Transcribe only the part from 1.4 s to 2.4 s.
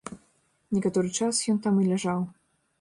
ён там і ляжаў.